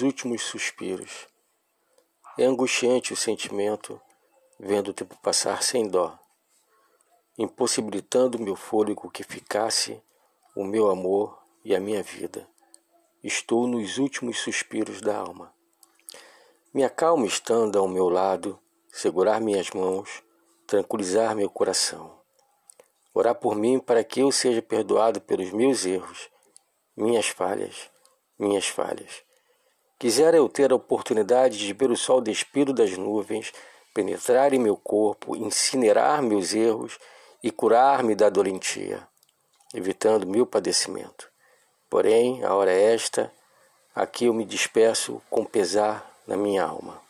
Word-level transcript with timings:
últimos 0.00 0.42
suspiros. 0.42 1.26
É 2.38 2.44
angustiante 2.44 3.12
o 3.12 3.16
sentimento, 3.16 4.00
vendo 4.60 4.92
o 4.92 4.94
tempo 4.94 5.16
passar 5.20 5.60
sem 5.60 5.88
dó, 5.88 6.16
impossibilitando 7.36 8.38
meu 8.38 8.54
fôlego 8.54 9.10
que 9.10 9.24
ficasse 9.24 10.00
o 10.54 10.62
meu 10.62 10.88
amor 10.88 11.36
e 11.64 11.74
a 11.74 11.80
minha 11.80 12.00
vida. 12.00 12.46
Estou 13.24 13.66
nos 13.66 13.98
últimos 13.98 14.38
suspiros 14.38 15.00
da 15.00 15.16
alma. 15.16 15.52
Me 16.72 16.84
acalma 16.84 17.26
estando 17.26 17.76
ao 17.76 17.88
meu 17.88 18.08
lado, 18.08 18.56
segurar 18.88 19.40
minhas 19.40 19.68
mãos, 19.70 20.22
tranquilizar 20.64 21.34
meu 21.34 21.50
coração. 21.50 22.20
Orar 23.12 23.34
por 23.34 23.56
mim 23.56 23.80
para 23.80 24.04
que 24.04 24.20
eu 24.20 24.30
seja 24.30 24.62
perdoado 24.62 25.20
pelos 25.20 25.50
meus 25.50 25.84
erros, 25.84 26.30
minhas 26.96 27.26
falhas, 27.26 27.90
minhas 28.38 28.66
falhas. 28.66 29.22
Quisera 29.98 30.36
eu 30.36 30.48
ter 30.48 30.72
a 30.72 30.76
oportunidade 30.76 31.58
de 31.58 31.72
ver 31.72 31.90
o 31.90 31.96
sol 31.96 32.20
despido 32.20 32.72
das 32.72 32.96
nuvens, 32.96 33.52
penetrar 33.94 34.52
em 34.52 34.58
meu 34.58 34.76
corpo, 34.76 35.36
incinerar 35.36 36.22
meus 36.22 36.52
erros 36.52 36.98
e 37.42 37.50
curar-me 37.50 38.14
da 38.14 38.28
doentia, 38.28 39.06
evitando 39.72 40.26
meu 40.26 40.44
padecimento. 40.44 41.30
Porém, 41.88 42.42
a 42.44 42.54
hora 42.54 42.72
é 42.72 42.92
esta, 42.94 43.32
aqui 43.94 44.24
eu 44.26 44.34
me 44.34 44.44
despeço 44.44 45.22
com 45.30 45.44
pesar 45.44 46.10
na 46.26 46.36
minha 46.36 46.64
alma. 46.64 47.00